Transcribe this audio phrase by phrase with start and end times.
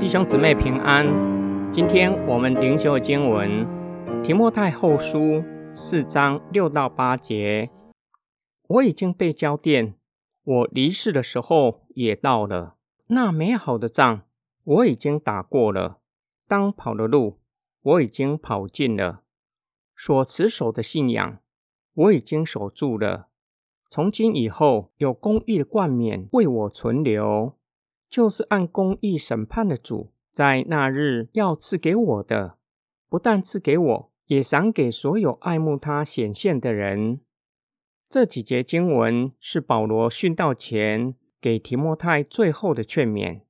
[0.00, 1.06] 弟兄姊妹平安。
[1.70, 3.66] 今天我们灵修经文
[4.22, 5.18] 《提摩太后书》
[5.74, 7.68] 四章六到八节。
[8.66, 9.94] 我已经被交电，
[10.42, 12.76] 我离世的时候也到了。
[13.08, 14.22] 那美好的仗
[14.64, 15.98] 我已经打过了，
[16.48, 17.38] 当跑的路
[17.82, 19.20] 我已经跑尽了。
[19.94, 21.40] 所持守的信仰
[21.92, 23.28] 我已经守住了。
[23.90, 27.54] 从今以后，有公义的冠冕为我存留。
[28.10, 32.58] 就是按公义审判的主，在那日要赐给我的，
[33.08, 37.20] 不但赐给我，也赏给所有爱慕他显现的人。
[38.08, 43.42] 这几节经文是保罗殉道前给提摩太最后的劝勉。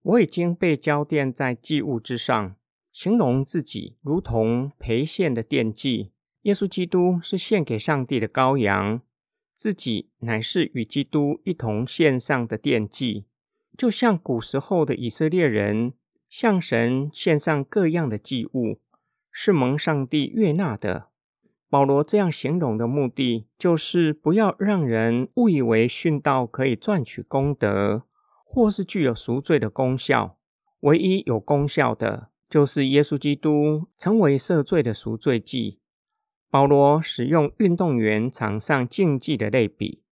[0.00, 2.56] 我已经被交奠在祭物之上，
[2.90, 6.12] 形容自己如同陪献的奠祭。
[6.42, 9.02] 耶稣基督是献给上帝的羔羊，
[9.54, 13.26] 自己乃是与基督一同献上的奠祭。
[13.76, 15.92] 就像古时候的以色列人
[16.28, 18.80] 向神献上各样的祭物，
[19.30, 21.08] 是蒙上帝悦纳的。
[21.68, 28.04] 保罗这样形容的目的，就是不要让人误以为殉道可以赚取功德，
[28.44, 30.38] 或是具有赎罪的功效。
[30.80, 35.80] 唯一有功效的，就是耶稣基督成为赦罪的赎罪祭。
[36.48, 40.02] 保罗使用运动员场上竞技的类比，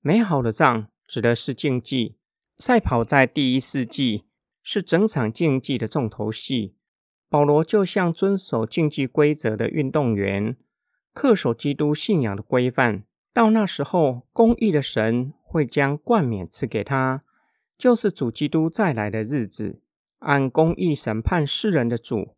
[0.00, 2.16] 美好的仗指的是竞技。
[2.64, 4.22] 赛跑在第一世纪
[4.62, 6.76] 是整场竞技的重头戏。
[7.28, 10.56] 保罗就像遵守竞技规则的运动员，
[11.12, 13.02] 恪守基督信仰的规范。
[13.34, 17.24] 到那时候，公义的神会将冠冕赐给他，
[17.76, 19.82] 就是主基督再来的日子。
[20.20, 22.36] 按公义审判世人的主，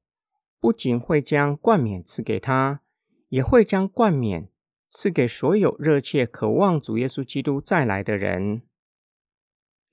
[0.58, 2.80] 不仅会将冠冕赐给他，
[3.28, 4.48] 也会将冠冕
[4.88, 8.62] 赐给所有热切渴望主耶稣基督再来的人。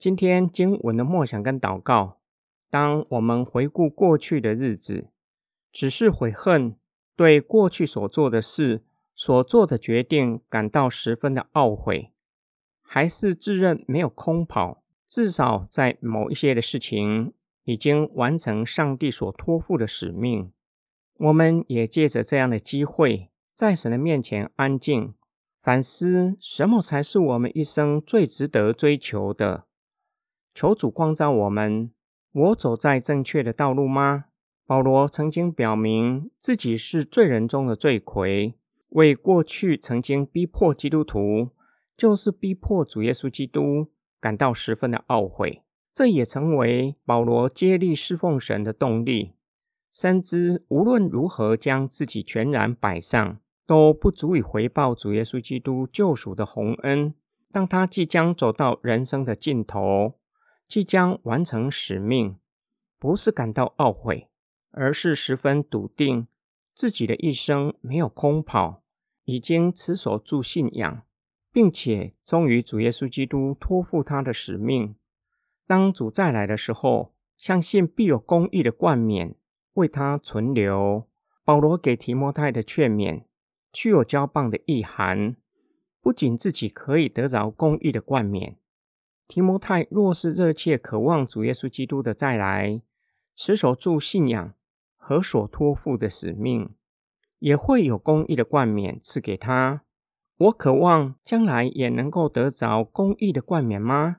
[0.02, 2.18] 今天经文的默想跟祷告，
[2.72, 5.12] 当我们回顾过去的日子，
[5.72, 6.76] 只是悔恨，
[7.16, 8.82] 对过去所做的事、
[9.14, 12.12] 所做的决定感到十分的懊悔，
[12.82, 17.36] 还是自认没有空跑，至少在某一些的事情
[17.66, 20.52] 已经完成上帝所托付的使命。
[21.20, 25.14] 我们也借着这样的机会，在神的面前安静
[25.62, 29.66] 反思，什么才是我们一生最值得追求的。
[30.54, 31.92] 求主光照我们，
[32.34, 34.26] 我走在正确的道路吗？
[34.68, 38.54] 保罗曾经表明自己是罪人中的罪魁，
[38.90, 41.50] 为过去曾经逼迫基督徒，
[41.98, 43.88] 就是逼迫主耶稣基督，
[44.20, 45.62] 感到十分的懊悔。
[45.94, 49.34] 这也成为保罗接力侍奉神的动力。
[49.92, 57.14] 深知无论如何将自己全然摆上，都不足以回报主耶稣基督救赎的洪恩。
[57.52, 60.14] 当他即将走到人生的尽头。
[60.72, 62.38] 即将完成使命，
[62.98, 64.30] 不是感到懊悔，
[64.70, 66.28] 而是十分笃定
[66.74, 68.82] 自己的一生没有空跑，
[69.26, 71.04] 已经持守住信仰，
[71.52, 74.96] 并且忠于主耶稣基督托付他的使命。
[75.68, 79.36] 当主再来的时候，相信必有公义的冠冕
[79.74, 81.06] 为他存留。
[81.44, 83.26] 保罗给提摩太的劝勉，
[83.74, 85.36] 具有交棒的意涵，
[86.00, 88.56] 不仅自己可以得着公义的冠冕。
[89.32, 92.82] 提摩太若是热切渴望主耶稣基督的再来，
[93.34, 94.54] 持守住信仰
[94.98, 96.72] 和所托付的使命，
[97.40, 99.84] 也会有公义的冠冕赐给他。
[100.36, 104.18] 我渴望将来也能够得着公义的冠冕吗？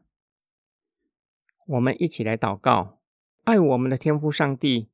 [1.67, 2.99] 我们一起来祷告：
[3.45, 4.89] 爱我们的天父上帝，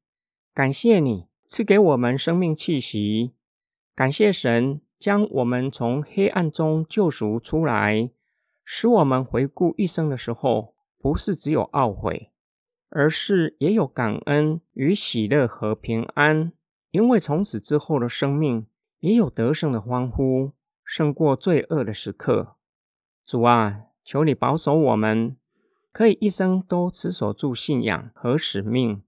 [0.52, 3.34] 感谢你赐给我们生命气息，
[3.94, 8.10] 感谢神将我们从黑暗中救赎出来。
[8.70, 12.30] 使我们回顾一生的时候，不是只有懊悔，
[12.90, 16.52] 而是也有感恩与喜乐和平安。
[16.90, 18.66] 因为从此之后的生命
[18.98, 20.52] 也有得胜的欢呼，
[20.84, 22.56] 胜过罪恶的时刻。
[23.24, 25.38] 主啊，求你保守我们，
[25.90, 29.02] 可以一生都持守住信仰和使命，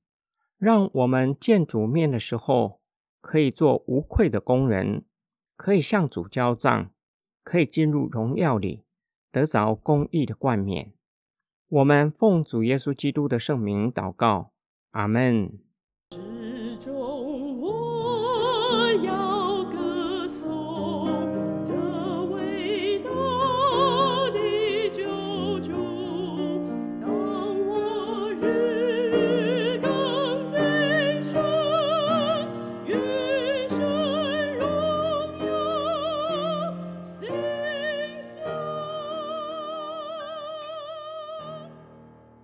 [0.56, 2.80] 让我们见主面的时候，
[3.20, 5.04] 可以做无愧的工人，
[5.54, 6.90] 可以向主交账，
[7.44, 8.84] 可以进入荣耀里。
[9.32, 10.92] 得着公义的冠冕，
[11.68, 14.52] 我们奉主耶稣基督的圣名祷告，
[14.90, 15.58] 阿门。